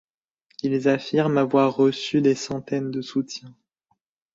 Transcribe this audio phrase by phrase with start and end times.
[0.63, 3.55] Ils affirment avoir reçu des centaines de soutiens.